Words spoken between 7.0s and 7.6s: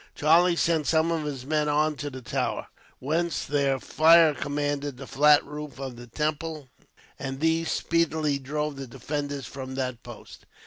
and